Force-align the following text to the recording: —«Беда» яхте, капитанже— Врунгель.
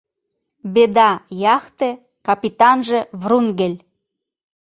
—«Беда» 0.73 1.09
яхте, 1.55 1.89
капитанже— 2.25 2.99
Врунгель. 3.21 3.77